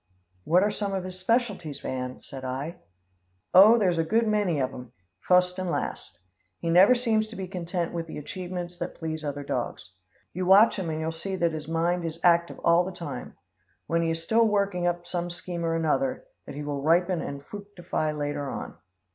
[0.45, 2.77] "What are some of his specialties, Van?" said I.
[3.53, 6.17] "Oh, there's a good many of 'em, fust and last.
[6.57, 9.93] He never seems to be content with the achievements that please other dogs.
[10.33, 13.37] You watch him and you'll see that his mind is active all the time.
[13.85, 17.21] When he is still he's working up some scheme or another, that he will ripen
[17.21, 18.73] and fructify later on.